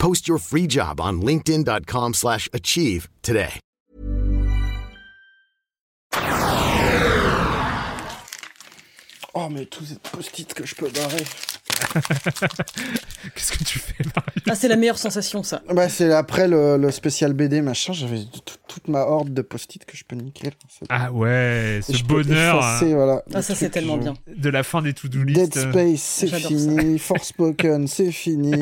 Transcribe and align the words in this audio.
Post 0.00 0.26
your 0.26 0.38
free 0.38 0.66
job 0.66 1.00
on 1.00 1.20
linkedin.com/achieve 1.20 2.14
slash 2.14 2.48
achieve 2.52 3.08
today. 3.22 3.60
Oh, 9.34 9.48
mais 9.48 9.64
tous 9.66 9.84
ces 9.84 9.94
post-it 9.96 10.52
que 10.54 10.66
je 10.66 10.74
peux 10.74 10.88
barrer. 10.90 11.22
Qu'est-ce 13.34 13.52
que 13.52 13.62
tu 13.64 13.78
fais, 13.78 13.94
Mario 14.04 14.42
Ah, 14.48 14.54
c'est 14.56 14.66
la 14.68 14.76
meilleure 14.76 14.98
sensation, 14.98 15.42
ça. 15.44 15.62
Bah, 15.70 15.88
c'est 15.88 16.12
après 16.12 16.48
le, 16.48 16.76
le 16.76 16.90
spécial 16.90 17.32
BD, 17.32 17.62
machin, 17.62 17.92
j'avais 17.92 18.18
t- 18.24 18.52
toute 18.72 18.86
ma 18.88 19.00
horde 19.00 19.34
de 19.34 19.42
post-it 19.42 19.84
que 19.84 19.96
je 19.96 20.04
peux 20.04 20.14
niquer. 20.14 20.50
Ah 20.88 21.10
ouais, 21.12 21.80
ce 21.82 22.02
bonheur 22.04 22.58
effacer, 22.58 22.92
hein, 22.92 22.96
voilà, 22.96 23.22
Ah, 23.34 23.42
ça, 23.42 23.54
c'est 23.56 23.68
tellement 23.70 23.96
je- 23.96 24.02
bien. 24.02 24.14
de 24.34 24.48
la 24.48 24.62
fin 24.62 24.80
des 24.80 24.92
to-do 24.92 25.24
Dead 25.24 25.36
list. 25.54 25.70
Space, 25.70 26.00
c'est 26.00 26.26
fini. 26.28 26.98
Forspoken, 27.00 27.88
c'est 27.88 28.12
fini. 28.12 28.52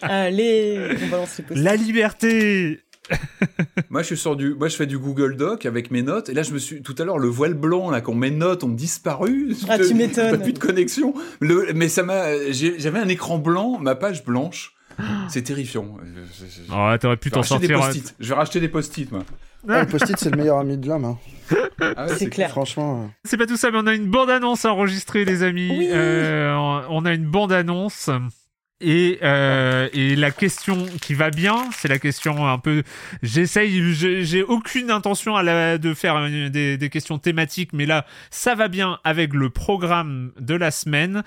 Allez, 0.00 0.96
on 1.04 1.08
balance 1.08 1.40
les 1.50 1.60
La 1.62 1.76
liberté 1.76 2.80
Moi, 3.90 4.02
je 4.02 4.06
suis 4.08 4.16
sur 4.18 4.36
du, 4.36 4.54
moi, 4.54 4.68
je 4.68 4.76
fais 4.76 4.86
du 4.86 4.98
Google 4.98 5.36
Doc 5.36 5.64
avec 5.66 5.90
mes 5.90 6.02
notes. 6.02 6.28
Et 6.28 6.34
là, 6.34 6.42
je 6.42 6.52
me 6.52 6.58
suis, 6.58 6.82
tout 6.82 6.94
à 6.98 7.04
l'heure, 7.04 7.18
le 7.18 7.28
voile 7.28 7.54
blanc, 7.54 7.90
là, 7.90 8.00
quand 8.02 8.14
mes 8.14 8.30
notes 8.30 8.64
ont 8.64 8.68
disparu. 8.68 9.54
Ah, 9.68 9.78
tu 9.78 9.94
m'étonnes. 9.94 10.30
T'as 10.32 10.38
plus 10.38 10.52
de 10.52 10.58
connexion. 10.58 11.14
Le, 11.40 11.72
mais 11.74 11.88
ça 11.88 12.02
m'a, 12.02 12.26
j'avais 12.50 12.98
un 12.98 13.08
écran 13.08 13.38
blanc, 13.38 13.78
ma 13.78 13.94
page 13.94 14.24
blanche. 14.24 14.74
C'est 15.28 15.42
terrifiant. 15.42 15.96
Oh, 16.72 16.90
t'aurais 17.00 17.16
pu 17.16 17.28
je 17.28 17.34
vais 17.34 17.34
t'en 17.34 17.40
racheter 17.40 17.66
des 17.68 17.74
sortir. 17.74 17.78
post-it. 17.80 18.14
Je 18.18 18.28
vais 18.28 18.34
racheter 18.34 18.60
des 18.60 18.68
post-it, 18.68 19.12
moi. 19.12 19.24
Ah, 19.68 19.80
le 19.80 19.86
post-it, 19.86 20.16
c'est 20.18 20.30
le 20.30 20.36
meilleur 20.36 20.58
ami 20.58 20.76
de 20.76 20.86
l'homme. 20.88 21.04
hein. 21.04 21.18
Ah 21.80 22.06
ouais, 22.06 22.14
C'est 22.16 22.28
clair. 22.30 22.50
Franchement. 22.50 23.02
euh. 23.04 23.06
C'est 23.24 23.36
pas 23.36 23.46
tout 23.46 23.56
ça, 23.56 23.70
mais 23.70 23.78
on 23.80 23.86
a 23.86 23.94
une 23.94 24.08
bande-annonce 24.10 24.64
à 24.64 24.72
enregistrer, 24.72 25.24
les 25.24 25.42
amis. 25.42 25.68
Oui. 25.76 25.88
Euh, 25.90 26.54
on 26.88 27.04
a 27.04 27.12
une 27.12 27.26
bande-annonce. 27.26 28.10
Et, 28.80 29.18
euh, 29.24 29.88
et 29.92 30.14
la 30.14 30.30
question 30.30 30.86
qui 31.02 31.14
va 31.14 31.30
bien, 31.30 31.56
c'est 31.72 31.88
la 31.88 31.98
question 31.98 32.46
un 32.46 32.58
peu. 32.58 32.84
J'essaye, 33.24 33.92
j'ai 34.24 34.44
aucune 34.44 34.92
intention 34.92 35.34
à 35.34 35.42
la- 35.42 35.78
de 35.78 35.94
faire 35.94 36.16
une- 36.18 36.48
des, 36.48 36.76
des 36.78 36.88
questions 36.88 37.18
thématiques, 37.18 37.72
mais 37.72 37.86
là, 37.86 38.06
ça 38.30 38.54
va 38.54 38.68
bien 38.68 39.00
avec 39.02 39.34
le 39.34 39.50
programme 39.50 40.30
de 40.38 40.54
la 40.54 40.70
semaine. 40.70 41.24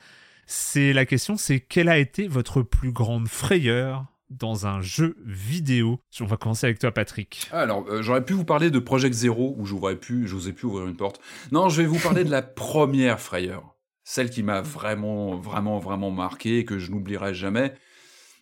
C'est 0.53 0.91
la 0.91 1.05
question, 1.05 1.37
c'est 1.37 1.61
quelle 1.61 1.87
a 1.87 1.97
été 1.97 2.27
votre 2.27 2.61
plus 2.61 2.91
grande 2.91 3.29
frayeur 3.29 4.07
dans 4.29 4.67
un 4.67 4.81
jeu 4.81 5.15
vidéo? 5.25 6.01
On 6.19 6.25
va 6.25 6.35
commencer 6.35 6.65
avec 6.65 6.77
toi, 6.77 6.91
Patrick. 6.91 7.47
Alors, 7.53 7.85
euh, 7.87 8.01
j'aurais 8.01 8.25
pu 8.25 8.33
vous 8.33 8.43
parler 8.43 8.69
de 8.69 8.77
Project 8.79 9.13
Zero, 9.13 9.55
où 9.57 9.65
j'ouvrais 9.65 9.95
pu, 9.95 10.27
j'osais 10.27 10.51
plus 10.51 10.65
ouvrir 10.65 10.87
une 10.87 10.97
porte. 10.97 11.21
Non, 11.53 11.69
je 11.69 11.81
vais 11.81 11.87
vous 11.87 11.99
parler 11.99 12.25
de 12.25 12.29
la 12.29 12.41
première 12.41 13.21
frayeur. 13.21 13.77
Celle 14.03 14.29
qui 14.29 14.43
m'a 14.43 14.59
vraiment, 14.59 15.37
vraiment, 15.37 15.79
vraiment 15.79 16.11
marqué 16.11 16.57
et 16.57 16.65
que 16.65 16.79
je 16.79 16.91
n'oublierai 16.91 17.33
jamais. 17.33 17.73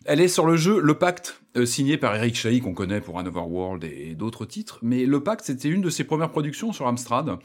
Elle 0.06 0.22
est 0.22 0.28
sur 0.28 0.46
le 0.46 0.56
jeu 0.56 0.80
Le 0.80 0.94
Pacte, 0.94 1.42
euh, 1.58 1.66
signé 1.66 1.98
par 1.98 2.16
Eric 2.16 2.34
Chahi, 2.34 2.60
qu'on 2.60 2.72
connaît 2.72 3.02
pour 3.02 3.18
Another 3.18 3.46
World 3.46 3.84
et, 3.84 4.14
d'autres 4.14 4.46
titres. 4.46 4.78
Mais 4.80 5.04
Le 5.04 5.22
Pacte, 5.22 5.44
c'était 5.44 5.68
une 5.68 5.82
de 5.82 5.90
ses 5.90 6.04
premières 6.04 6.30
productions 6.30 6.72
sur 6.72 6.86
Amstrad, 6.86 7.36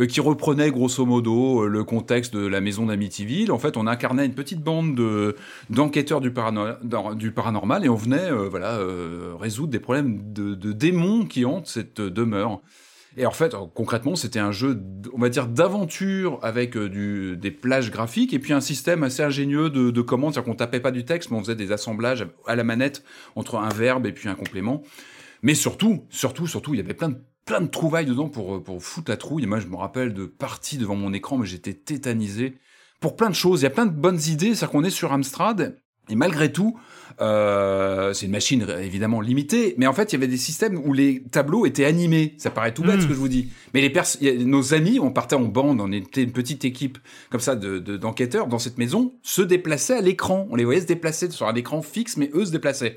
euh, 0.00 0.06
qui 0.06 0.20
reprenait 0.20 0.70
grosso 0.70 1.04
modo 1.04 1.64
euh, 1.64 1.68
le 1.68 1.84
contexte 1.84 2.34
de 2.34 2.46
la 2.46 2.62
maison 2.62 2.86
d'Amityville. 2.86 3.52
En 3.52 3.58
fait, 3.58 3.76
on 3.76 3.86
incarnait 3.86 4.24
une 4.24 4.32
petite 4.32 4.62
bande 4.62 4.94
de 4.94 5.36
d'enquêteurs 5.68 6.22
du, 6.22 6.32
paranormal 6.32 7.84
et 7.84 7.90
on 7.90 7.94
venait 7.94 8.30
voilà 8.48 8.78
résoudre 9.38 9.70
des 9.70 9.80
problèmes 9.80 10.32
de, 10.32 10.54
démons 10.72 11.26
qui 11.26 11.44
hantent 11.44 11.66
cette 11.66 12.00
demeure. 12.00 12.62
Et 13.16 13.26
en 13.26 13.30
fait, 13.30 13.54
euh, 13.54 13.58
concrètement, 13.74 14.14
c'était 14.16 14.38
un 14.38 14.52
jeu, 14.52 14.80
on 15.12 15.18
va 15.18 15.28
dire, 15.28 15.48
d'aventure 15.48 16.38
avec 16.42 16.76
euh, 16.76 17.36
des 17.36 17.50
plages 17.50 17.90
graphiques 17.90 18.34
et 18.34 18.38
puis 18.38 18.52
un 18.52 18.60
système 18.60 19.02
assez 19.02 19.22
ingénieux 19.22 19.70
de, 19.70 19.90
de 19.90 20.00
commandes, 20.02 20.34
c'est-à-dire 20.34 20.50
qu'on 20.52 20.56
tapait 20.56 20.80
pas 20.80 20.90
du 20.90 21.04
texte, 21.04 21.30
mais 21.30 21.36
on 21.36 21.40
faisait 21.40 21.56
des 21.56 21.72
assemblages 21.72 22.26
à 22.46 22.54
la 22.54 22.64
manette 22.64 23.02
entre 23.34 23.56
un 23.56 23.70
verbe 23.70 24.06
et 24.06 24.12
puis 24.12 24.28
un 24.28 24.34
complément. 24.34 24.82
Mais 25.42 25.54
surtout, 25.54 26.04
surtout, 26.10 26.46
surtout, 26.46 26.74
il 26.74 26.78
y 26.78 26.80
avait 26.80 26.94
plein 26.94 27.08
de 27.10 27.18
plein 27.48 27.62
de 27.62 27.66
trouvailles 27.66 28.04
dedans 28.04 28.28
pour, 28.28 28.56
euh, 28.56 28.62
pour 28.62 28.82
foutre 28.82 29.10
la 29.10 29.16
trouille. 29.16 29.44
Et 29.44 29.46
moi, 29.46 29.58
je 29.58 29.66
me 29.68 29.76
rappelle 29.76 30.12
de 30.12 30.26
parties 30.26 30.76
devant 30.76 30.96
mon 30.96 31.14
écran, 31.14 31.38
mais 31.38 31.46
j'étais 31.46 31.72
tétanisé 31.72 32.58
pour 33.00 33.16
plein 33.16 33.30
de 33.30 33.34
choses. 33.34 33.62
Il 33.62 33.64
y 33.64 33.66
a 33.66 33.70
plein 33.70 33.86
de 33.86 33.90
bonnes 33.90 34.20
idées, 34.28 34.54
c'est-à-dire 34.54 34.70
qu'on 34.70 34.84
est 34.84 34.90
sur 34.90 35.12
Amstrad, 35.12 35.78
et 36.08 36.14
malgré 36.14 36.52
tout, 36.52 36.78
euh, 37.20 38.12
c'est 38.12 38.26
une 38.26 38.32
machine 38.32 38.64
évidemment 38.80 39.20
limitée, 39.20 39.74
mais 39.76 39.86
en 39.86 39.92
fait, 39.92 40.12
il 40.12 40.16
y 40.16 40.16
avait 40.16 40.28
des 40.28 40.36
systèmes 40.36 40.80
où 40.84 40.92
les 40.92 41.22
tableaux 41.30 41.66
étaient 41.66 41.84
animés. 41.84 42.34
Ça 42.38 42.50
paraît 42.50 42.72
tout 42.72 42.82
bête 42.82 43.02
ce 43.02 43.06
que 43.06 43.14
je 43.14 43.18
vous 43.18 43.28
dis. 43.28 43.48
Mais 43.74 43.80
les 43.80 43.90
pers 43.90 44.04
nos 44.40 44.72
amis, 44.74 44.98
on 45.00 45.10
partait 45.10 45.34
en 45.36 45.40
bande, 45.42 45.80
on 45.80 45.90
était 45.92 46.22
une 46.22 46.32
petite 46.32 46.64
équipe 46.64 46.98
comme 47.30 47.40
ça 47.40 47.56
de 47.56 47.78
de- 47.78 47.96
d'enquêteurs 47.96 48.46
dans 48.46 48.58
cette 48.60 48.78
maison, 48.78 49.14
se 49.22 49.42
déplaçaient 49.42 49.96
à 49.96 50.00
l'écran. 50.00 50.46
On 50.50 50.56
les 50.56 50.64
voyait 50.64 50.80
se 50.80 50.86
déplacer 50.86 51.30
sur 51.30 51.48
un 51.48 51.54
écran 51.54 51.82
fixe, 51.82 52.16
mais 52.16 52.30
eux 52.34 52.44
se 52.44 52.52
déplaçaient. 52.52 52.96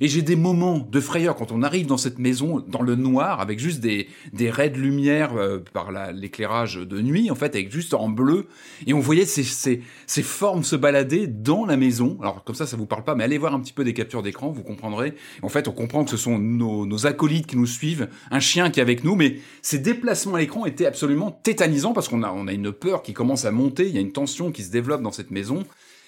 Et 0.00 0.08
j'ai 0.08 0.22
des 0.22 0.36
moments 0.36 0.78
de 0.78 1.00
frayeur 1.00 1.34
quand 1.34 1.52
on 1.52 1.62
arrive 1.62 1.86
dans 1.86 1.96
cette 1.96 2.18
maison, 2.18 2.60
dans 2.66 2.82
le 2.82 2.94
noir, 2.94 3.40
avec 3.40 3.58
juste 3.58 3.80
des, 3.80 4.08
des 4.32 4.50
raies 4.50 4.70
de 4.70 4.78
lumière 4.78 5.34
euh, 5.36 5.58
par 5.72 5.90
la- 5.90 6.12
l'éclairage 6.12 6.76
de 6.76 7.00
nuit, 7.00 7.30
en 7.30 7.34
fait, 7.34 7.54
avec 7.54 7.72
juste 7.72 7.94
en 7.94 8.08
bleu. 8.08 8.46
Et 8.86 8.92
on 8.92 9.00
voyait 9.00 9.24
ces, 9.24 9.42
ces, 9.42 9.82
ces 10.06 10.22
formes 10.22 10.62
se 10.64 10.76
balader 10.76 11.26
dans 11.26 11.64
la 11.66 11.76
maison. 11.76 12.18
Alors, 12.20 12.44
comme 12.44 12.54
ça, 12.54 12.66
ça 12.66 12.76
vous 12.76 12.86
parle 12.86 13.04
pas, 13.04 13.14
mais 13.14 13.24
allez 13.24 13.38
voir 13.38 13.54
un 13.54 13.60
petit 13.60 13.72
peu 13.72 13.84
des 13.84 13.94
captures 13.94 14.22
d'écran, 14.22 14.50
vous 14.50 14.62
comprendrez. 14.62 15.14
En 15.42 15.48
fait, 15.48 15.66
on 15.68 15.72
comprend 15.72 16.04
que 16.04 16.10
ce 16.10 16.16
sont 16.16 16.38
nos, 16.38 16.86
nos 16.86 17.06
acolytes 17.06 17.46
qui 17.46 17.56
nous 17.56 17.66
suivent, 17.66 18.08
un 18.30 18.40
chien 18.40 18.70
qui 18.70 18.80
est 18.80 18.82
avec 18.82 19.04
nous, 19.04 19.16
mais 19.16 19.38
ces 19.62 19.78
déplacements 19.78 20.34
à 20.36 20.38
l'écran 20.38 20.66
étaient 20.66 20.86
absolument 20.86 21.30
tétanisants 21.30 21.92
parce 21.92 22.08
qu'on 22.08 22.22
a, 22.22 22.30
on 22.30 22.46
a 22.46 22.52
une 22.52 22.72
peur 22.72 23.02
qui 23.02 23.12
commence 23.12 23.44
à 23.44 23.50
monter, 23.50 23.88
il 23.88 23.94
y 23.94 23.98
a 23.98 24.00
une 24.00 24.12
tension 24.12 24.52
qui 24.52 24.62
se 24.62 24.70
développe 24.70 25.02
dans 25.02 25.12
cette 25.12 25.30
maison. 25.30 25.64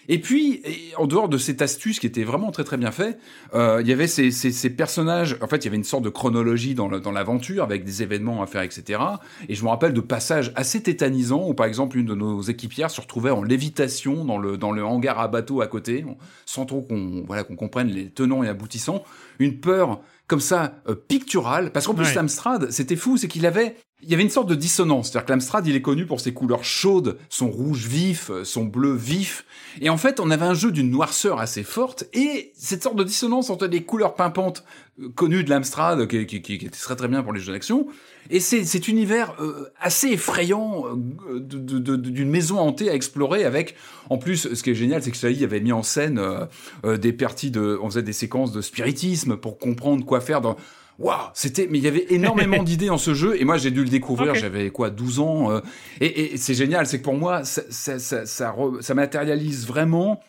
Et 0.08 0.20
puis, 0.20 0.60
et 0.64 0.94
en 0.96 1.06
dehors 1.06 1.28
de 1.28 1.38
cette 1.38 1.62
astuce 1.62 2.00
qui 2.00 2.06
était 2.06 2.24
vraiment 2.24 2.50
très 2.50 2.64
très 2.64 2.76
bien 2.76 2.90
fait, 2.90 3.18
euh, 3.54 3.80
il 3.80 3.88
y 3.88 3.92
avait 3.92 4.06
ces, 4.06 4.30
ces, 4.30 4.50
ces 4.52 4.70
personnages. 4.70 5.36
En 5.40 5.46
fait, 5.46 5.58
il 5.58 5.64
y 5.64 5.68
avait 5.68 5.76
une 5.76 5.84
sorte 5.84 6.04
de 6.04 6.08
chronologie 6.08 6.74
dans 6.74 6.88
l'aventure 6.88 7.62
avec 7.62 7.84
des 7.84 8.02
événements 8.02 8.42
à 8.42 8.46
faire, 8.46 8.62
etc. 8.62 9.00
Et 9.48 9.54
je 9.54 9.64
me 9.64 9.68
rappelle 9.68 9.92
de 9.92 10.00
passages 10.00 10.52
assez 10.56 10.82
tétanisants 10.82 11.48
où, 11.48 11.54
par 11.54 11.66
exemple, 11.66 11.98
une 11.98 12.06
de 12.06 12.14
nos 12.14 12.42
équipières 12.42 12.90
se 12.90 13.00
retrouvait 13.00 13.30
en 13.30 13.42
lévitation 13.42 14.24
dans 14.24 14.38
le 14.38 14.56
dans 14.56 14.72
le 14.72 14.84
hangar 14.84 15.20
à 15.20 15.28
bateau 15.28 15.60
à 15.60 15.66
côté, 15.66 16.04
sans 16.46 16.66
trop 16.66 16.82
qu'on 16.82 17.24
voilà 17.26 17.44
qu'on 17.44 17.56
comprenne 17.56 17.88
les 17.88 18.10
tenants 18.10 18.42
et 18.42 18.48
aboutissants. 18.48 19.04
Une 19.38 19.60
peur 19.60 20.00
comme 20.26 20.40
ça 20.40 20.74
euh, 20.88 20.94
picturale, 20.94 21.72
parce 21.72 21.86
qu'en 21.86 21.94
plus 21.94 22.06
Ouais. 22.06 22.18
Amstrad, 22.18 22.70
c'était 22.70 22.96
fou, 22.96 23.16
c'est 23.16 23.28
qu'il 23.28 23.46
avait 23.46 23.76
il 24.02 24.10
y 24.10 24.14
avait 24.14 24.22
une 24.22 24.30
sorte 24.30 24.48
de 24.48 24.54
dissonance. 24.54 25.10
C'est-à-dire 25.10 25.26
que 25.26 25.32
l'Amstrad, 25.32 25.66
il 25.66 25.76
est 25.76 25.82
connu 25.82 26.06
pour 26.06 26.20
ses 26.20 26.34
couleurs 26.34 26.64
chaudes, 26.64 27.18
son 27.28 27.50
rouge 27.50 27.86
vif, 27.86 28.30
son 28.44 28.64
bleu 28.64 28.94
vif. 28.94 29.44
Et 29.80 29.90
en 29.90 29.96
fait, 29.96 30.20
on 30.20 30.30
avait 30.30 30.44
un 30.44 30.54
jeu 30.54 30.72
d'une 30.72 30.90
noirceur 30.90 31.40
assez 31.40 31.62
forte 31.62 32.04
et 32.12 32.52
cette 32.54 32.82
sorte 32.82 32.96
de 32.96 33.04
dissonance 33.04 33.50
entre 33.50 33.66
les 33.66 33.82
couleurs 33.82 34.14
pimpantes 34.14 34.64
euh, 35.00 35.08
connues 35.08 35.44
de 35.44 35.50
l'Amstrad, 35.50 36.06
qui, 36.08 36.26
qui, 36.26 36.42
qui, 36.42 36.54
était 36.54 36.68
très 36.68 36.96
très 36.96 37.08
bien 37.08 37.22
pour 37.22 37.32
les 37.32 37.40
jeux 37.40 37.52
d'action, 37.52 37.86
et 38.30 38.40
cet 38.40 38.88
univers 38.88 39.34
euh, 39.40 39.70
assez 39.80 40.08
effrayant 40.08 40.84
euh, 40.86 41.40
d'une 41.40 42.30
maison 42.30 42.58
hantée 42.58 42.88
à 42.88 42.94
explorer 42.94 43.44
avec, 43.44 43.74
en 44.10 44.18
plus, 44.18 44.54
ce 44.54 44.62
qui 44.62 44.70
est 44.70 44.74
génial, 44.74 45.02
c'est 45.02 45.10
que 45.10 45.16
Saïd 45.16 45.42
avait 45.42 45.60
mis 45.60 45.72
en 45.72 45.82
scène 45.82 46.20
euh, 46.84 46.96
des 46.96 47.12
parties 47.12 47.50
de, 47.50 47.78
on 47.82 47.90
faisait 47.90 48.02
des 48.02 48.12
séquences 48.12 48.52
de 48.52 48.60
spiritisme 48.60 49.36
pour 49.36 49.58
comprendre 49.58 50.04
quoi 50.04 50.20
faire 50.20 50.40
dans 50.40 50.56
waouh, 50.98 51.30
c'était, 51.34 51.68
mais 51.70 51.78
il 51.78 51.84
y 51.84 51.88
avait 51.88 52.06
énormément 52.10 52.62
d'idées 52.62 52.90
en 52.90 52.98
ce 52.98 53.14
jeu, 53.14 53.40
et 53.40 53.44
moi 53.44 53.56
j'ai 53.56 53.70
dû 53.70 53.82
le 53.82 53.88
découvrir, 53.88 54.32
okay. 54.32 54.40
j'avais 54.40 54.70
quoi, 54.70 54.90
12 54.90 55.20
ans, 55.20 55.50
euh, 55.50 55.60
et, 56.00 56.34
et 56.34 56.36
c'est 56.36 56.54
génial, 56.54 56.86
c'est 56.86 56.98
que 56.98 57.04
pour 57.04 57.16
moi, 57.16 57.44
ça, 57.44 57.62
ça, 57.70 57.98
ça, 57.98 58.26
ça, 58.26 58.50
re, 58.50 58.78
ça 58.80 58.94
matérialise 58.94 59.66
vraiment 59.66 60.20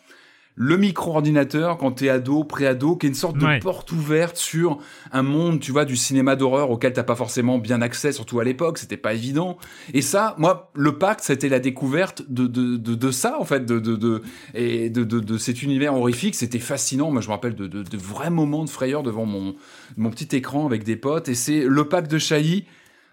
le 0.56 0.76
micro-ordinateur 0.76 1.78
quand 1.78 1.90
t'es 1.92 2.08
ado, 2.08 2.44
pré-ado, 2.44 2.94
qui 2.96 3.06
est 3.06 3.08
une 3.08 3.14
sorte 3.16 3.36
de 3.38 3.44
Ouais. 3.44 3.58
porte 3.58 3.90
ouverte 3.90 4.36
sur 4.36 4.78
un 5.12 5.22
monde, 5.22 5.58
tu 5.58 5.72
vois, 5.72 5.84
du 5.84 5.96
cinéma 5.96 6.36
d'horreur 6.36 6.70
auquel 6.70 6.92
t'as 6.92 7.02
pas 7.02 7.16
forcément 7.16 7.58
bien 7.58 7.82
accès, 7.82 8.12
surtout 8.12 8.38
à 8.38 8.44
l'époque, 8.44 8.78
c'était 8.78 8.96
pas 8.96 9.14
évident. 9.14 9.58
Et 9.92 10.00
ça, 10.00 10.34
moi, 10.38 10.70
le 10.74 10.96
pacte, 10.96 11.24
c'était 11.24 11.48
la 11.48 11.58
découverte 11.58 12.22
de, 12.28 12.46
de, 12.46 12.76
de, 12.76 12.94
de 12.94 13.10
ça, 13.10 13.36
en 13.40 13.44
fait, 13.44 13.66
de, 13.66 13.80
de, 13.80 13.96
de, 13.96 14.22
et 14.54 14.90
de, 14.90 15.02
de, 15.02 15.18
de 15.18 15.38
cet 15.38 15.62
univers 15.62 15.94
horrifique. 15.94 16.34
C'était 16.36 16.60
fascinant. 16.60 17.10
Moi, 17.10 17.20
je 17.20 17.26
me 17.26 17.32
rappelle 17.32 17.56
de, 17.56 17.66
de, 17.66 17.82
de 17.82 17.96
vrais 17.96 18.30
moments 18.30 18.64
de 18.64 18.70
frayeur 18.70 19.02
devant 19.02 19.26
mon, 19.26 19.56
mon 19.96 20.10
petit 20.10 20.36
écran 20.36 20.66
avec 20.66 20.84
des 20.84 20.96
potes. 20.96 21.28
Et 21.28 21.34
c'est 21.34 21.64
le 21.64 21.88
pacte 21.88 22.10
de 22.10 22.18
Chailly. 22.18 22.64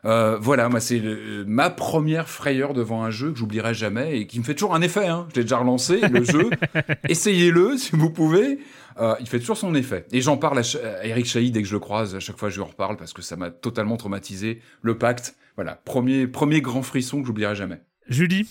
Euh, 0.05 0.37
voilà, 0.39 0.67
moi 0.69 0.79
c'est 0.79 0.99
le- 0.99 1.45
ma 1.45 1.69
première 1.69 2.27
frayeur 2.27 2.73
devant 2.73 3.03
un 3.03 3.11
jeu 3.11 3.31
que 3.31 3.37
j'oublierai 3.37 3.73
jamais 3.73 4.17
et 4.19 4.27
qui 4.27 4.39
me 4.39 4.43
fait 4.43 4.55
toujours 4.55 4.73
un 4.73 4.81
effet. 4.81 5.07
Hein. 5.07 5.27
Je 5.31 5.35
l'ai 5.37 5.43
déjà 5.43 5.57
relancé 5.57 6.01
le 6.01 6.23
jeu. 6.23 6.49
Essayez-le 7.07 7.77
si 7.77 7.91
vous 7.95 8.09
pouvez. 8.09 8.59
Euh, 8.99 9.15
il 9.19 9.27
fait 9.27 9.39
toujours 9.39 9.57
son 9.57 9.73
effet. 9.75 10.05
Et 10.11 10.21
j'en 10.21 10.37
parle 10.37 10.59
à, 10.59 11.05
Eric 11.05 11.25
Chahi 11.25 11.51
dès 11.51 11.61
que 11.61 11.67
je 11.67 11.73
le 11.73 11.79
croise. 11.79 12.15
À 12.15 12.19
chaque 12.19 12.37
fois, 12.37 12.49
je 12.49 12.55
lui 12.55 12.63
en 12.63 12.65
reparle 12.67 12.97
parce 12.97 13.13
que 13.13 13.21
ça 13.21 13.35
m'a 13.35 13.49
totalement 13.49 13.95
traumatisé. 13.97 14.59
Le 14.81 14.97
pacte, 14.97 15.35
voilà, 15.55 15.75
premier 15.85 16.27
premier 16.27 16.61
grand 16.61 16.81
frisson 16.81 17.21
que 17.21 17.27
j'oublierai 17.27 17.55
jamais. 17.55 17.79
Julie? 18.09 18.47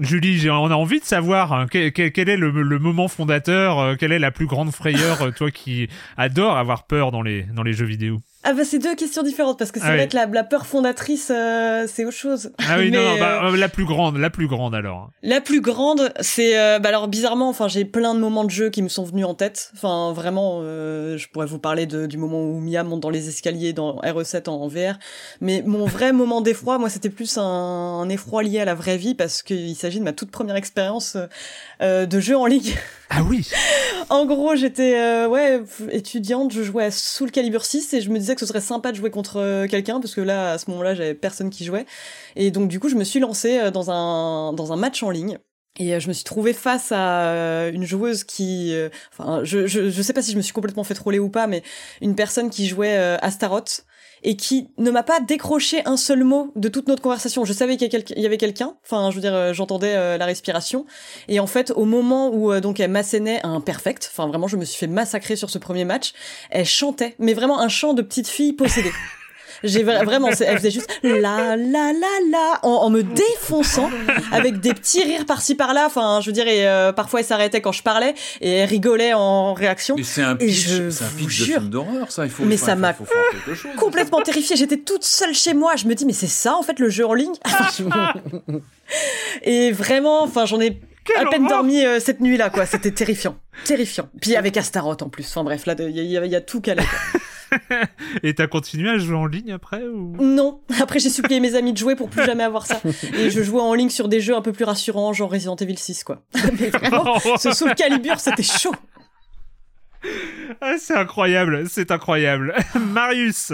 Julie, 0.00 0.50
on 0.50 0.70
a 0.70 0.74
envie 0.74 0.98
de 0.98 1.04
savoir 1.04 1.52
hein, 1.52 1.66
quel, 1.70 2.28
est 2.28 2.36
le, 2.36 2.50
le 2.50 2.78
moment 2.80 3.06
fondateur, 3.06 3.78
euh, 3.78 3.94
quelle 3.94 4.10
est 4.10 4.18
la 4.18 4.32
plus 4.32 4.46
grande 4.46 4.72
frayeur, 4.72 5.22
euh, 5.22 5.30
toi 5.30 5.52
qui 5.52 5.88
adore 6.16 6.56
avoir 6.56 6.88
peur 6.88 7.12
dans 7.12 7.22
les, 7.22 7.44
dans 7.44 7.62
les 7.62 7.74
jeux 7.74 7.86
vidéo? 7.86 8.18
Ah 8.44 8.52
bah 8.52 8.62
c'est 8.64 8.78
deux 8.78 8.94
questions 8.94 9.22
différentes 9.22 9.58
parce 9.58 9.72
que 9.72 9.80
c'est 9.80 9.86
Ah 9.86 9.92
vrai 9.94 10.02
oui. 10.02 10.08
que 10.08 10.16
la, 10.16 10.26
la 10.26 10.44
peur 10.44 10.66
fondatrice 10.66 11.24
c'est 11.24 11.86
c'est 11.86 12.04
autre 12.04 12.16
chose. 12.16 12.52
Ah 12.58 12.76
oui, 12.78 12.90
non, 12.90 12.98
Mais, 13.00 13.14
non, 13.14 13.18
bah, 13.20 13.44
euh, 13.46 13.52
euh, 13.52 13.56
la 13.56 13.68
plus 13.68 13.84
grande, 13.86 14.16
la 14.18 14.30
plus 14.30 14.46
grande 14.48 14.74
alors. 14.74 15.10
La 15.22 15.40
plus 15.40 15.60
grande, 15.60 16.12
c'est 16.20 16.58
euh, 16.58 16.78
bah 16.78 16.90
alors 16.90 17.08
bizarrement, 17.08 17.48
enfin 17.48 17.68
j'ai 17.68 17.84
plein 17.84 18.14
de 18.14 18.20
moments 18.20 18.44
de 18.44 18.50
jeu 18.50 18.68
qui 18.70 18.82
me 18.82 18.88
sont 18.88 19.04
venus 19.04 19.24
en 19.24 19.34
tête. 19.34 19.70
Enfin 19.74 20.12
vraiment, 20.12 20.58
euh, 20.62 21.16
je 21.16 21.28
pourrais 21.28 21.46
vous 21.46 21.58
parler 21.58 21.86
de, 21.86 22.06
du 22.06 22.18
moment 22.18 22.42
où 22.42 22.60
Mia 22.60 22.82
monte 22.84 23.00
dans 23.00 23.10
les 23.10 23.28
escaliers 23.28 23.72
dans 23.72 23.96
RE7 24.02 24.48
en, 24.50 24.54
en 24.62 24.68
VR. 24.68 24.98
Mais 25.40 25.62
mon 25.66 25.86
vrai 25.86 26.12
moment 26.12 26.40
d'effroi, 26.40 26.78
moi 26.78 26.90
c'était 26.90 27.10
plus 27.10 27.38
un, 27.38 27.42
un 27.42 28.08
effroi 28.08 28.42
lié 28.42 28.60
à 28.60 28.64
la 28.64 28.74
vraie 28.74 28.96
vie 28.98 29.14
parce 29.14 29.42
qu'il 29.42 29.74
s'agit 29.76 29.98
de 30.00 30.04
ma 30.04 30.12
toute 30.12 30.30
première 30.30 30.56
expérience 30.56 31.16
euh, 31.80 32.06
de 32.06 32.20
jeu 32.20 32.36
en 32.36 32.46
ligne. 32.46 32.74
Ah 33.10 33.22
oui 33.22 33.48
En 34.10 34.26
gros, 34.26 34.54
j'étais 34.56 34.96
euh, 34.96 35.28
ouais 35.28 35.62
étudiante, 35.90 36.52
je 36.52 36.62
jouais 36.62 36.84
à 36.84 36.90
Soul 36.90 37.30
Calibur 37.30 37.64
6 37.64 37.94
et 37.94 38.00
je 38.00 38.10
me 38.10 38.18
disais 38.18 38.34
que 38.34 38.40
ce 38.40 38.46
serait 38.46 38.60
sympa 38.60 38.92
de 38.92 38.96
jouer 38.96 39.10
contre 39.10 39.38
euh, 39.38 39.66
quelqu'un 39.66 40.00
parce 40.00 40.14
que 40.14 40.20
là 40.20 40.52
à 40.52 40.58
ce 40.58 40.70
moment-là, 40.70 40.94
j'avais 40.94 41.14
personne 41.14 41.50
qui 41.50 41.64
jouait 41.64 41.86
et 42.36 42.50
donc 42.50 42.68
du 42.68 42.80
coup, 42.80 42.88
je 42.88 42.96
me 42.96 43.04
suis 43.04 43.20
lancée 43.20 43.58
euh, 43.58 43.70
dans 43.70 43.90
un 43.90 44.76
match 44.76 45.02
en 45.02 45.10
ligne. 45.10 45.38
Et 45.76 45.98
je 45.98 46.06
me 46.06 46.12
suis 46.12 46.22
trouvée 46.22 46.52
face 46.52 46.92
à 46.92 47.66
une 47.72 47.82
joueuse 47.82 48.22
qui, 48.22 48.72
enfin, 49.12 49.42
je, 49.42 49.66
je 49.66 49.90
je 49.90 50.02
sais 50.02 50.12
pas 50.12 50.22
si 50.22 50.30
je 50.30 50.36
me 50.36 50.42
suis 50.42 50.52
complètement 50.52 50.84
fait 50.84 50.94
troller 50.94 51.18
ou 51.18 51.30
pas, 51.30 51.48
mais 51.48 51.64
une 52.00 52.14
personne 52.14 52.48
qui 52.48 52.68
jouait 52.68 52.96
euh, 52.96 53.16
Astaroth 53.22 53.84
et 54.24 54.36
qui 54.36 54.68
ne 54.78 54.90
m'a 54.90 55.02
pas 55.02 55.20
décroché 55.20 55.82
un 55.84 55.96
seul 55.96 56.24
mot 56.24 56.50
de 56.56 56.68
toute 56.68 56.88
notre 56.88 57.02
conversation. 57.02 57.44
Je 57.44 57.52
savais 57.52 57.76
qu'il 57.76 57.92
y 58.16 58.26
avait 58.26 58.38
quelqu'un, 58.38 58.74
enfin, 58.84 59.10
je 59.10 59.16
veux 59.16 59.20
dire, 59.20 59.34
euh, 59.34 59.52
j'entendais 59.52 59.94
euh, 59.94 60.16
la 60.16 60.24
respiration, 60.24 60.86
et 61.28 61.38
en 61.38 61.46
fait, 61.46 61.72
au 61.76 61.84
moment 61.84 62.30
où 62.30 62.50
euh, 62.50 62.60
donc 62.60 62.80
elle 62.80 62.90
m'assénait 62.90 63.40
un 63.44 63.60
perfect, 63.60 64.10
enfin 64.10 64.26
vraiment, 64.26 64.48
je 64.48 64.56
me 64.56 64.64
suis 64.64 64.78
fait 64.78 64.86
massacrer 64.86 65.36
sur 65.36 65.50
ce 65.50 65.58
premier 65.58 65.84
match. 65.84 66.12
Elle 66.50 66.64
chantait, 66.64 67.14
mais 67.18 67.34
vraiment 67.34 67.60
un 67.60 67.68
chant 67.68 67.92
de 67.92 68.02
petite 68.02 68.28
fille 68.28 68.54
possédée. 68.54 68.92
J'ai 69.64 69.82
vra- 69.82 70.04
vraiment, 70.04 70.28
elle 70.28 70.58
faisait 70.58 70.70
juste 70.70 70.88
la 71.02 71.56
la 71.56 71.92
la 71.92 72.30
la 72.30 72.58
en, 72.62 72.68
en 72.70 72.90
me 72.90 73.02
défonçant 73.02 73.90
avec 74.30 74.60
des 74.60 74.72
petits 74.74 75.02
rires 75.02 75.26
par-ci 75.26 75.54
par-là. 75.54 75.84
Enfin, 75.86 76.20
je 76.20 76.26
veux 76.26 76.32
dire, 76.32 76.46
et 76.46 76.68
euh, 76.68 76.92
parfois 76.92 77.20
elle 77.20 77.26
s'arrêtait 77.26 77.60
quand 77.60 77.72
je 77.72 77.82
parlais 77.82 78.14
et 78.40 78.50
elle 78.52 78.68
rigolait 78.68 79.12
en 79.14 79.54
réaction. 79.54 79.96
Mais 79.96 80.02
c'est 80.04 80.22
un 80.22 80.34
Et 80.36 80.46
pitch, 80.46 80.68
je 80.68 80.82
un 81.04 81.08
pitch 81.16 81.40
de 81.40 81.44
film 81.46 81.68
d'horreur, 81.70 82.10
ça. 82.12 82.24
Il 82.24 82.30
faut. 82.30 82.44
Mais 82.44 82.54
enfin, 82.54 82.66
ça 82.66 82.76
m'a 82.76 82.94
chose. 82.94 83.70
complètement 83.76 84.20
terrifiée. 84.20 84.56
J'étais 84.56 84.76
toute 84.78 85.04
seule 85.04 85.34
chez 85.34 85.54
moi. 85.54 85.76
Je 85.76 85.86
me 85.86 85.94
dis, 85.94 86.04
mais 86.06 86.12
c'est 86.12 86.26
ça 86.26 86.54
en 86.56 86.62
fait 86.62 86.78
le 86.78 86.88
jeu 86.90 87.06
en 87.06 87.14
ligne? 87.14 87.32
et 89.42 89.72
vraiment, 89.72 90.22
enfin, 90.22 90.46
j'en 90.46 90.60
ai 90.60 90.80
Quelle 91.04 91.26
à 91.26 91.30
peine 91.30 91.44
horreur 91.44 91.58
dormi 91.58 91.84
euh, 91.84 92.00
cette 92.00 92.20
nuit-là, 92.20 92.50
quoi. 92.50 92.66
C'était 92.66 92.90
terrifiant, 92.92 93.36
terrifiant. 93.64 94.08
Puis 94.20 94.36
avec 94.36 94.56
Astaroth 94.56 95.02
en 95.02 95.08
plus. 95.08 95.26
Enfin 95.28 95.44
bref, 95.44 95.66
là, 95.66 95.74
il 95.78 95.90
y, 95.90 96.16
a- 96.18 96.24
il 96.24 96.30
y 96.32 96.36
a 96.36 96.40
tout 96.40 96.60
calé. 96.60 96.82
Et 98.22 98.34
t'as 98.34 98.46
continué 98.46 98.90
à 98.90 98.98
jouer 98.98 99.16
en 99.16 99.26
ligne 99.26 99.52
après 99.52 99.82
ou... 99.82 100.16
Non. 100.20 100.60
Après, 100.80 100.98
j'ai 100.98 101.10
supplié 101.10 101.40
mes 101.40 101.54
amis 101.54 101.72
de 101.72 101.78
jouer 101.78 101.96
pour 101.96 102.08
plus 102.08 102.24
jamais 102.24 102.44
avoir 102.44 102.66
ça. 102.66 102.80
Et 103.18 103.30
je 103.30 103.42
jouais 103.42 103.60
en 103.60 103.74
ligne 103.74 103.90
sur 103.90 104.08
des 104.08 104.20
jeux 104.20 104.34
un 104.36 104.42
peu 104.42 104.52
plus 104.52 104.64
rassurants, 104.64 105.12
genre 105.12 105.30
Resident 105.30 105.56
Evil 105.56 105.78
6, 105.78 106.04
quoi. 106.04 106.22
Mais 106.60 106.70
vraiment, 106.70 107.18
ce 107.38 107.52
Soul 107.52 107.74
Calibur, 107.74 108.20
c'était 108.20 108.42
chaud. 108.42 108.74
Ah, 110.60 110.74
c'est 110.78 110.96
incroyable, 110.96 111.68
c'est 111.68 111.90
incroyable. 111.90 112.54
Marius 112.78 113.52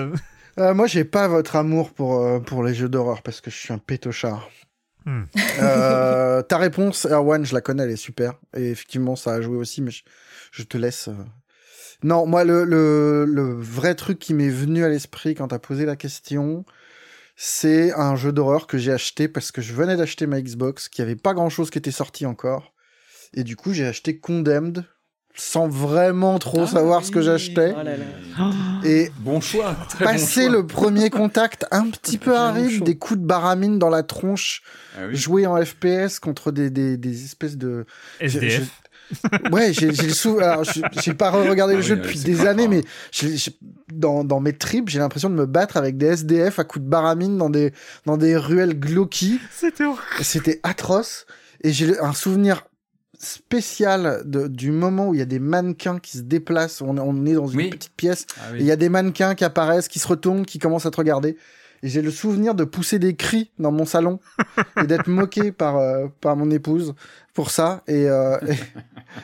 Euh, 0.59 0.75
moi, 0.75 0.87
j'ai 0.87 1.05
pas 1.05 1.29
votre 1.29 1.57
amour 1.57 1.93
pour, 1.93 2.21
euh, 2.21 2.41
pour 2.41 2.65
les 2.65 2.75
jeux 2.75 2.89
d'horreur 2.89 3.23
parce 3.23 3.41
que 3.41 3.51
je 3.51 3.57
suis 3.57 3.73
un 3.73 3.79
pétochard. 3.79 4.51
Hmm. 5.07 5.23
Euh, 5.61 6.43
ta 6.43 6.59
réponse, 6.59 7.07
Erwan, 7.07 7.45
je 7.47 7.55
la 7.55 7.61
connais, 7.61 7.85
elle 7.85 7.91
est 7.91 7.97
super. 7.97 8.35
Et 8.55 8.71
effectivement, 8.71 9.17
ça 9.17 9.33
a 9.33 9.41
joué 9.41 9.57
aussi, 9.57 9.81
mais 9.81 9.91
je, 9.91 10.03
je 10.53 10.63
te 10.65 10.77
laisse. 10.77 11.09
Non, 12.03 12.27
moi, 12.27 12.45
le, 12.45 12.65
le, 12.65 13.25
le 13.27 13.55
vrai 13.61 13.95
truc 13.95 14.19
qui 14.19 14.35
m'est 14.35 14.49
venu 14.49 14.85
à 14.85 14.89
l'esprit 14.89 15.35
quand 15.35 15.49
t'as 15.49 15.59
posé 15.59 15.85
la 15.85 15.97
question, 15.97 16.65
c'est 17.37 17.93
un 17.93 18.17
jeu 18.17 18.33
d'horreur 18.33 18.67
que 18.67 18.79
j'ai 18.79 18.93
acheté 18.93 19.29
parce 19.29 19.53
que 19.53 19.61
je 19.63 19.73
venais 19.75 19.97
d'acheter 19.97 20.27
ma 20.27 20.41
Xbox, 20.41 20.89
qui 20.89 21.03
avait 21.03 21.17
pas 21.17 21.35
grand 21.35 21.51
chose 21.51 21.71
qui 21.71 21.79
était 21.79 21.91
sorti 21.91 22.27
encore. 22.27 22.73
Et 23.35 23.45
du 23.45 23.57
coup, 23.57 23.73
j'ai 23.73 23.87
acheté 23.87 24.19
Condemned 24.19 24.85
sans 25.37 25.69
vraiment 25.69 26.39
trop 26.41 26.63
Ah 26.63 26.67
savoir 26.67 27.05
ce 27.05 27.11
que 27.13 27.23
j'achetais. 27.23 27.73
Oh. 28.39 28.51
Et 28.85 29.13
Bon 29.21 29.41
choix. 29.41 29.77
Bon 29.99 30.05
passer 30.05 30.43
choix. 30.43 30.51
le 30.53 30.67
premier 30.67 31.09
contact 31.09 31.67
un 31.71 31.89
petit 31.91 32.19
peu 32.19 32.37
aride, 32.37 32.83
des 32.83 32.99
coups 32.99 33.21
de 33.21 33.25
baramine 33.25 33.79
dans 33.79 33.91
la 33.91 34.03
tronche, 34.03 34.63
Ah 34.97 35.03
oui. 35.09 35.15
jouer 35.17 35.47
en 35.47 35.65
FPS 35.65 36.19
contre 36.19 36.51
des, 36.51 36.69
des, 36.69 36.97
des 36.97 37.25
espèces 37.25 37.57
de... 37.57 37.87
SDF. 38.21 38.69
Ouais, 39.53 39.73
j'ai 39.73 39.93
j'ai 39.93 40.07
le 40.07 40.13
sou... 40.13 40.39
Alors, 40.41 40.65
j'ai 41.03 41.15
pas 41.15 41.31
regardé 41.31 41.75
Ah 41.75 41.77
le 41.77 41.83
oui, 41.83 41.89
jeu 41.89 41.97
depuis 41.97 42.19
des 42.21 42.47
années, 42.47 42.69
mais 42.69 42.83
j'ai- 43.11 43.37
j'ai- 43.37 43.57
dans, 43.93 44.23
dans 44.25 44.41
mes 44.41 44.53
tripes, 44.53 44.89
j'ai 44.89 44.99
l'impression 45.01 45.29
de 45.31 45.35
me 45.35 45.47
battre 45.47 45.77
avec 45.77 45.97
des 45.97 46.07
SDF 46.07 46.59
à 46.59 46.65
coups 46.65 46.85
de 46.85 46.89
baramine 46.91 47.37
dans 47.39 47.51
des, 47.51 47.73
dans 48.07 48.17
des 48.17 48.37
ruelles 48.37 48.79
glauques. 48.79 49.25
C'était 49.53 49.85
horrible. 49.85 50.03
C'était 50.23 50.61
atroce. 50.63 51.27
Et 51.63 51.73
j'ai 51.73 51.99
un 51.99 52.13
souvenir 52.15 52.65
spécial 53.19 54.23
de, 54.25 54.47
du 54.49 54.71
moment 54.71 55.09
où 55.09 55.15
il 55.15 55.19
y 55.19 55.23
a 55.23 55.27
des 55.27 55.39
mannequins 55.39 55.99
qui 55.99 56.19
se 56.19 56.23
déplacent. 56.23 56.81
On, 56.81 56.97
on 56.99 57.27
est 57.27 57.35
dans 57.35 57.47
une 57.49 57.59
Oui. 57.59 57.71
petite 57.71 57.93
pièce 57.97 58.27
Ah 58.39 58.57
et 58.57 58.61
il 58.61 58.67
y 58.67 58.71
a 58.73 58.77
des 58.77 58.89
mannequins 58.89 59.35
qui 59.35 59.45
apparaissent, 59.45 59.89
qui 59.89 59.99
se 59.99 60.09
retournent, 60.09 60.47
qui 60.47 60.59
commencent 60.59 60.87
à 60.87 60.91
te 60.91 60.97
regarder. 60.97 61.37
Et 61.83 61.89
j'ai 61.89 62.03
le 62.03 62.11
souvenir 62.11 62.55
de 62.55 62.65
pousser 62.65 62.99
des 62.99 63.15
cris 63.17 63.51
dans 63.59 63.73
mon 63.73 63.85
salon 63.87 64.21
et 64.83 64.87
d'être 64.87 65.09
moqué 65.09 65.51
par, 65.53 65.79
euh, 65.79 66.09
par 66.21 66.37
mon 66.37 66.51
épouse 66.51 66.95
pour 67.33 67.51
ça. 67.51 67.83
Et, 67.89 68.09
euh, 68.09 68.37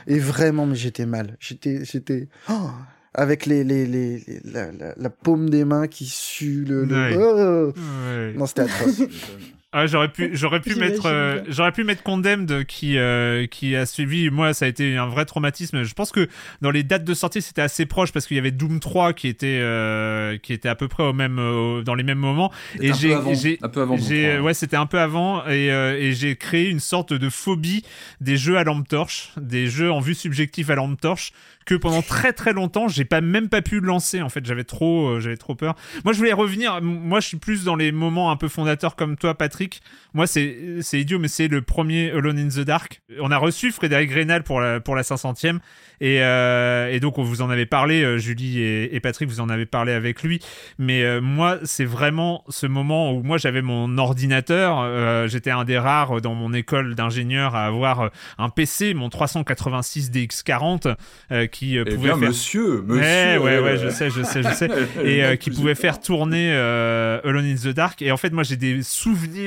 et, 0.07 0.15
et 0.15 0.19
vraiment, 0.19 0.65
mais 0.67 0.75
j'étais 0.77 1.07
mal. 1.07 1.37
J'étais, 1.39 1.85
j'étais, 1.85 2.29
oh, 2.49 2.71
avec 3.13 3.47
les, 3.47 3.63
les, 3.65 3.87
les, 3.87 4.19
les- 4.27 4.41
la, 4.45 4.73
la, 4.73 4.95
la 4.97 5.11
paume 5.11 5.51
des 5.51 5.65
mains 5.65 5.87
qui 5.87 6.07
sue 6.07 6.65
le, 6.67 6.85
le- 6.85 6.95
Ouais. 6.95 7.17
oh. 7.19 7.73
Ouais. 8.09 8.33
non, 8.37 8.47
c'était 8.47 8.63
atroce. 8.63 9.03
Ah, 9.79 9.87
j'aurais 9.87 10.09
pu, 10.09 10.31
j'aurais 10.33 10.61
pu 10.61 10.75
mettre, 10.75 11.05
euh, 11.05 11.43
j'aurais 11.49 11.71
pu 11.71 11.85
mettre 11.85 12.03
Condemned 12.03 12.65
qui, 12.65 12.97
euh, 12.97 13.47
qui 13.47 13.77
a 13.77 13.85
suivi. 13.85 14.31
Moi, 14.31 14.55
ça 14.55 14.65
a 14.65 14.69
été 14.69 14.97
un 14.97 15.05
vrai 15.07 15.27
traumatisme. 15.27 15.83
Je 15.83 15.93
pense 15.93 16.13
que 16.13 16.29
dans 16.63 16.71
les 16.71 16.83
dates 16.83 17.05
de 17.05 17.13
sortie, 17.13 17.43
c'était 17.43 17.61
assez 17.61 17.85
proche 17.85 18.11
parce 18.11 18.27
qu'il 18.27 18.39
y 18.39 18.41
avait 18.41 18.53
Doom 18.53 18.81
3 18.81 19.13
qui 19.13 19.29
était, 19.29 19.59
euh, 19.61 20.39
qui 20.39 20.55
était 20.55 20.71
à 20.71 20.77
peu 20.77 20.89
près 20.89 21.03
au 21.03 21.13
même, 21.13 21.37
dans 21.85 21.95
les 21.95 22.05
mêmes 22.05 22.19
moments. 22.19 22.51
Peu 22.79 22.91
j'ai, 22.95 23.13
avant, 23.13 23.35
j'ai, 23.35 23.59
un 23.61 23.69
peu 23.69 23.83
avant 23.83 23.99
j'ai- 23.99 24.37
3, 24.37 24.45
ouais, 24.47 24.55
c'était 24.55 24.77
un 24.77 24.87
peu 24.87 24.99
avant. 24.99 25.47
Et, 25.47 25.71
euh, 25.71 25.99
et 25.99 26.13
j'ai 26.15 26.37
créé 26.37 26.71
une 26.71 26.81
sorte 26.81 27.13
de 27.13 27.29
phobie 27.29 27.83
des 28.23 28.39
jeux 28.39 28.57
à 28.57 28.65
lampe 28.65 28.89
torche, 28.89 29.33
des 29.37 29.67
jeux 29.67 29.93
en 29.93 30.01
vue 30.01 30.15
subjective 30.15 30.71
à 30.71 30.75
lampe 30.77 30.99
torche 30.99 31.33
que 31.67 31.75
pendant 31.75 32.01
très 32.03 32.33
très 32.33 32.53
longtemps 32.53 32.87
j'ai 32.89 33.05
pas 33.05 33.21
même 33.21 33.49
pas 33.49 33.61
pu 33.61 33.81
lancer 33.81 34.23
en 34.23 34.29
fait. 34.29 34.47
J'avais 34.47 34.65
trop 34.65 35.09
euh, 35.09 35.21
j'avais 35.21 35.37
trop 35.37 35.55
peur. 35.55 35.75
Moi 36.05 36.13
je 36.15 36.19
voulais 36.19 36.33
revenir. 36.33 36.81
Moi 36.81 37.21
je 37.21 37.27
suis 37.29 37.37
plus 37.37 37.65
dans 37.65 37.77
les 37.77 37.93
moments 37.93 38.31
un 38.31 38.37
peu 38.37 38.49
fondateurs 38.49 38.97
comme 38.97 39.17
toi 39.17 39.35
Patrick 39.35 39.66
moi 40.15 40.27
c'est 40.27 40.57
idiot 40.93 41.19
mais 41.19 41.29
c'est 41.29 41.49
le 41.49 41.63
premier 41.63 42.11
Alone 42.11 42.39
in 42.39 42.49
the 42.49 42.61
Dark 42.65 43.01
on 43.21 43.31
a 43.31 43.37
reçu 43.39 43.71
Frédéric 43.73 44.11
Rénal 44.13 44.43
pour 44.43 44.61
la 44.61 44.81
pour 44.81 44.97
la 44.97 45.03
500e 45.03 45.59
et, 46.01 46.23
euh, 46.23 46.91
et 46.93 47.01
donc 47.01 47.19
on 47.19 47.23
vous 47.23 47.43
en 47.43 47.49
avait 47.51 47.67
parlé 47.67 48.03
euh, 48.03 48.19
Julie 48.19 48.61
et, 48.61 48.95
et 48.95 49.01
Patrick 49.01 49.29
vous 49.29 49.41
en 49.41 49.49
avez 49.49 49.67
parlé 49.67 49.93
avec 49.93 50.23
lui 50.23 50.41
mais 50.79 51.03
euh, 51.05 51.21
moi 51.21 51.59
c'est 51.65 51.85
vraiment 51.85 52.45
ce 52.49 52.67
moment 52.67 53.13
où 53.13 53.23
moi 53.23 53.39
j'avais 53.39 53.63
mon 53.63 53.97
ordinateur 53.99 54.81
euh, 54.83 55.27
j'étais 55.29 55.51
un 55.51 55.65
des 55.65 55.79
rares 55.79 56.21
dans 56.21 56.35
mon 56.35 56.53
école 56.53 56.95
d'ingénieur 56.95 57.55
à 57.55 57.67
avoir 57.67 58.11
un 58.39 58.49
PC 58.51 58.95
mon 58.95 59.09
386 59.09 60.11
DX40 60.11 60.95
euh, 61.33 61.47
qui 61.47 61.77
Eh 61.77 61.85
pouvait 61.85 61.97
bien, 61.97 62.19
faire 62.19 62.29
monsieur, 62.29 62.83
monsieur. 62.83 62.95
Ouais, 63.03 63.37
ouais, 63.39 63.59
ouais, 63.61 63.71
euh, 63.71 63.85
je 63.85 63.89
sais, 63.91 64.11
je 64.11 64.23
sais, 64.23 64.43
je 64.43 64.49
sais. 64.51 64.69
et 65.05 65.39
qui 65.39 65.51
pouvait 65.51 65.73
ou- 65.73 65.77
faire 65.77 66.01
tourner 66.01 66.53
Alone 66.53 67.45
in 67.47 67.55
the 67.55 67.69
Dark. 67.75 68.03
Et 68.03 68.11
en 68.13 68.17
fait, 68.17 68.33
moi, 68.33 68.43
j'ai 68.43 68.57
des 68.57 68.83
souvenirs, 68.83 69.46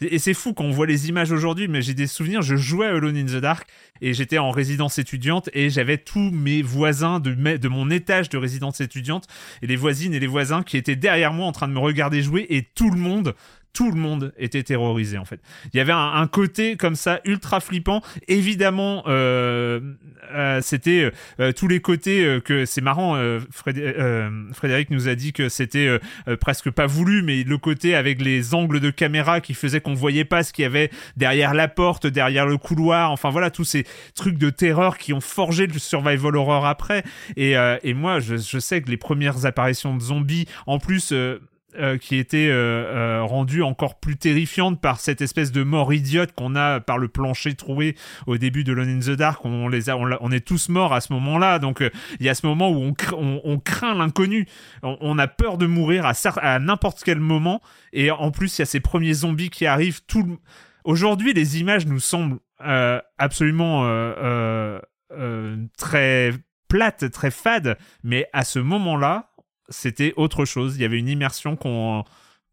Et 0.00 0.18
c'est 0.18 0.34
fou 0.34 0.54
quand 0.54 0.64
on 0.64 0.70
voit 0.70 0.86
les 0.86 1.08
images 1.08 1.32
aujourd'hui, 1.32 1.68
mais 1.68 1.80
j'ai 1.80 1.94
des 1.94 2.06
souvenirs. 2.06 2.42
Je 2.42 2.56
jouais 2.56 2.86
à 2.86 2.90
Alone 2.90 3.16
in 3.16 3.26
the 3.26 3.40
Dark 3.40 3.68
et 4.00 4.12
j'étais 4.12 4.38
en 4.38 4.50
résidence 4.50 4.98
étudiante 4.98 5.48
et 5.52 5.70
j'avais 5.70 5.98
tous 5.98 6.30
mes 6.30 6.62
voisins 6.62 7.20
de 7.20 7.68
mon 7.68 7.90
étage 7.90 8.28
de 8.28 8.38
résidence 8.38 8.80
étudiante 8.80 9.26
et 9.62 9.66
les 9.66 9.76
voisines 9.76 10.14
et 10.14 10.20
les 10.20 10.26
voisins 10.26 10.62
qui 10.62 10.76
étaient 10.76 10.96
derrière 10.96 11.32
moi 11.32 11.46
en 11.46 11.52
train 11.52 11.68
de 11.68 11.72
me 11.72 11.78
regarder 11.78 12.22
jouer 12.22 12.46
et 12.50 12.62
tout 12.62 12.90
le 12.90 12.98
monde 12.98 13.34
tout 13.74 13.90
le 13.90 13.98
monde 14.00 14.32
était 14.38 14.62
terrorisé 14.62 15.18
en 15.18 15.24
fait. 15.26 15.40
Il 15.72 15.76
y 15.76 15.80
avait 15.80 15.92
un, 15.92 16.26
côté 16.28 16.76
comme 16.76 16.94
ça 16.94 17.20
ultra 17.26 17.60
flippant. 17.60 18.00
Évidemment, 18.28 19.02
euh, 19.08 19.80
euh, 20.32 20.60
c'était 20.62 21.10
euh, 21.40 21.52
tous 21.52 21.68
les 21.68 21.80
côtés 21.80 22.24
euh, 22.24 22.40
que 22.40 22.64
c'est 22.64 22.80
marrant. 22.80 23.16
euh, 23.16 23.40
Frédé- 23.50 23.82
euh, 23.98 24.30
Frédéric 24.52 24.90
nous 24.90 25.08
a 25.08 25.14
dit 25.14 25.32
que 25.32 25.48
c'était 25.48 25.86
euh, 25.86 25.98
euh, 26.28 26.36
presque 26.36 26.70
pas 26.70 26.86
voulu, 26.86 27.22
mais 27.22 27.42
le 27.42 27.58
côté 27.58 27.94
avec 27.94 28.22
les 28.22 28.54
angles 28.54 28.80
de 28.80 28.90
caméra 28.90 29.40
qui 29.40 29.54
faisait 29.54 29.80
qu'on 29.80 29.94
voyait 29.94 30.24
pas 30.24 30.42
ce 30.44 30.52
qu'il 30.52 30.62
y 30.62 30.66
avait 30.66 30.90
derrière 31.16 31.52
la 31.52 31.68
porte, 31.68 32.06
derrière 32.06 32.46
le 32.46 32.56
couloir. 32.56 33.10
Enfin 33.10 33.30
voilà, 33.30 33.50
tous 33.50 33.64
ces 33.64 33.84
trucs 34.14 34.38
de 34.38 34.50
terreur 34.50 34.98
qui 34.98 35.12
ont 35.12 35.20
forgé 35.20 35.66
le 35.66 35.78
survival 35.78 36.36
horror 36.36 36.64
après. 36.64 37.02
Et, 37.36 37.56
euh, 37.58 37.76
et 37.82 37.92
moi, 37.92 38.20
je, 38.20 38.36
je 38.36 38.58
sais 38.60 38.80
que 38.82 38.90
les 38.90 38.96
premières 38.96 39.46
apparitions 39.46 39.96
de 39.96 40.00
zombies, 40.00 40.46
en 40.66 40.78
plus. 40.78 41.12
Euh, 41.76 41.98
qui 41.98 42.16
étaient 42.16 42.48
euh, 42.48 42.84
euh, 42.86 43.22
rendues 43.24 43.64
encore 43.64 43.98
plus 43.98 44.16
terrifiantes 44.16 44.80
par 44.80 45.00
cette 45.00 45.20
espèce 45.20 45.50
de 45.50 45.64
mort 45.64 45.92
idiote 45.92 46.30
qu'on 46.32 46.54
a 46.54 46.78
par 46.78 46.98
le 46.98 47.08
plancher 47.08 47.54
troué 47.54 47.96
au 48.28 48.38
début 48.38 48.62
de 48.62 48.72
Lone 48.72 48.88
in 48.88 49.00
the 49.00 49.16
Dark. 49.16 49.44
On, 49.44 49.66
les 49.66 49.90
a, 49.90 49.96
on, 49.96 50.30
est 50.30 50.46
tous 50.46 50.68
morts 50.68 50.92
à 50.92 51.00
ce 51.00 51.12
moment-là. 51.14 51.58
Donc 51.58 51.82
il 52.20 52.26
y 52.26 52.28
a 52.28 52.34
ce 52.34 52.46
moment 52.46 52.70
où 52.70 52.76
on, 52.76 52.92
cr- 52.92 53.16
on, 53.16 53.58
craint 53.58 53.94
l'inconnu. 53.94 54.46
On, 54.82 55.18
a 55.18 55.26
peur 55.26 55.58
de 55.58 55.66
mourir 55.66 56.06
à, 56.06 56.12
à 56.40 56.58
n'importe 56.60 57.02
quel 57.04 57.18
moment. 57.18 57.60
Et 57.92 58.12
en 58.12 58.30
plus, 58.30 58.56
il 58.56 58.60
y 58.60 58.62
a 58.62 58.66
ces 58.66 58.80
premiers 58.80 59.14
zombies 59.14 59.50
qui 59.50 59.66
arrivent. 59.66 60.02
Tout 60.06 60.38
Aujourd'hui, 60.84 61.32
les 61.32 61.58
images 61.60 61.86
nous 61.86 62.00
semblent 62.00 62.38
absolument 63.18 63.82
très 65.76 66.30
plates, 66.68 67.10
très 67.10 67.30
fades. 67.32 67.76
Mais 68.04 68.28
à 68.32 68.44
ce 68.44 68.60
moment-là, 68.60 69.33
c'était 69.68 70.12
autre 70.16 70.44
chose. 70.44 70.76
Il 70.76 70.82
y 70.82 70.84
avait 70.84 70.98
une 70.98 71.08
immersion 71.08 71.56
qu'on 71.56 72.04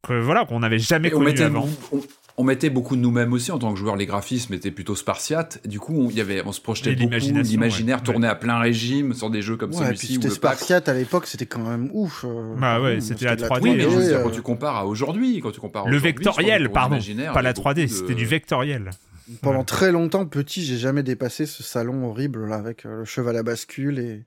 que, 0.04 0.14
voilà 0.20 0.46
qu'on 0.46 0.60
n'avait 0.60 0.80
jamais 0.80 1.10
Et 1.10 1.14
on 1.14 1.18
connue 1.20 1.28
mettait, 1.32 1.44
avant. 1.44 1.70
on, 1.92 2.02
on 2.38 2.44
mettait 2.44 2.72
beaucoup 2.72 2.96
de 2.96 3.02
nous-mêmes 3.02 3.34
aussi 3.34 3.52
en 3.52 3.60
tant 3.60 3.72
que 3.72 3.78
joueurs. 3.78 3.96
Les 3.96 4.08
graphismes 4.08 4.54
étaient 4.56 4.72
plutôt 4.72 4.96
spartiates. 4.96 5.66
Du 5.68 5.80
coup, 5.80 5.94
on, 5.96 6.10
y 6.10 6.20
avait, 6.22 6.42
on 6.44 6.52
se 6.52 6.60
projetait 6.62 6.94
Et 6.94 6.96
beaucoup. 6.96 7.14
L'imaginaire 7.14 7.98
ouais. 7.98 8.04
tournait 8.04 8.28
à 8.28 8.34
plein 8.34 8.58
régime 8.58 9.14
sur 9.14 9.30
des 9.30 9.44
jeux 9.44 9.58
comme 9.58 9.72
Ouais, 9.76 9.86
celui-ci 9.86 10.14
c'était. 10.16 10.30
Spartiate 10.32 10.90
à 10.90 10.94
l'époque, 10.94 11.28
c'était 11.28 11.46
quand 11.46 11.60
même 11.64 11.90
ouf. 11.94 12.26
euh, 12.28 12.56
Bah 12.58 12.82
ouais, 12.82 13.00
c'était 13.00 13.26
la 13.26 13.36
de 13.36 13.44
3D, 13.44 13.62
Oui, 13.62 13.76
mais 13.76 13.82
je 13.84 13.88
veux 13.90 14.04
dire, 14.08 14.18
euh, 14.18 14.24
quand 14.24 14.32
tu 14.32 14.42
compares 14.42 14.76
à 14.78 14.86
aujourd'hui, 14.88 15.40
quand 15.40 15.52
tu 15.52 15.60
compares 15.60 15.88
Le 15.88 15.98
vectoriel, 15.98 16.72
pardon, 16.72 16.98
pas 17.34 17.42
la 17.44 17.54
3D, 17.54 17.82
beaucoup 17.86 17.94
de- 17.94 18.00
c'était 18.00 18.16
du 18.16 18.26
vectoriel. 18.26 18.90
Pendant 19.44 19.64
très 19.64 19.92
longtemps, 19.92 20.26
petit, 20.26 20.66
j'ai 20.66 20.78
jamais 20.78 21.04
dépassé 21.04 21.46
ce 21.46 21.62
salon 21.64 22.06
horrible 22.06 22.48
là 22.48 22.56
avec 22.56 22.86
euh, 22.88 23.00
le 23.00 23.06
cheval 23.06 23.38
à 23.38 23.44
bascule 23.44 24.00
et 24.00 24.26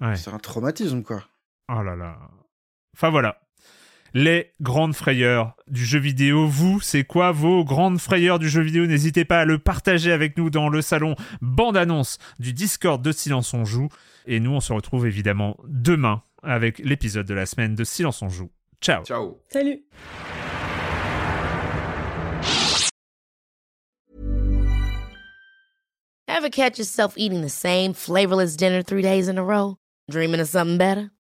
Ouais. 0.00 0.16
c'est 0.16 0.30
un 0.30 0.38
traumatisme 0.38 1.02
quoi. 1.02 1.22
Oh 1.68 1.82
là 1.82 1.96
là. 1.96 2.16
Enfin 2.94 3.10
voilà. 3.10 3.40
Les 4.14 4.54
grandes 4.60 4.94
frayeurs 4.94 5.54
du 5.66 5.84
jeu 5.84 5.98
vidéo. 5.98 6.46
Vous, 6.46 6.80
c'est 6.80 7.04
quoi 7.04 7.32
vos 7.32 7.64
grandes 7.64 7.98
frayeurs 7.98 8.38
du 8.38 8.48
jeu 8.48 8.62
vidéo? 8.62 8.86
N'hésitez 8.86 9.24
pas 9.24 9.40
à 9.40 9.44
le 9.44 9.58
partager 9.58 10.12
avec 10.12 10.38
nous 10.38 10.48
dans 10.48 10.68
le 10.68 10.80
salon 10.80 11.16
bande-annonce 11.42 12.18
du 12.38 12.52
Discord 12.52 13.02
de 13.02 13.12
Silence 13.12 13.52
on 13.52 13.64
Joue. 13.64 13.88
Et 14.26 14.40
nous, 14.40 14.52
on 14.52 14.60
se 14.60 14.72
retrouve 14.72 15.06
évidemment 15.06 15.56
demain 15.66 16.22
avec 16.42 16.78
l'épisode 16.78 17.26
de 17.26 17.34
la 17.34 17.46
semaine 17.46 17.74
de 17.74 17.84
Silence 17.84 18.22
on 18.22 18.28
Joue. 18.28 18.50
Ciao 18.80 19.04
Ciao. 19.04 19.38
Salut 19.50 19.84
Ever 26.28 26.50
catch 26.50 26.78
yourself 26.78 27.14
eating 27.16 27.42
the 27.42 27.48
same 27.48 27.92
flavorless 27.92 28.56
dinner 28.56 28.82
three 28.82 29.02
days 29.02 29.28
in 29.28 29.38
a 29.38 29.44
row? 29.44 29.76
Dreaming 30.10 30.40
of 30.40 30.48
something 30.48 30.78
better? 30.78 31.10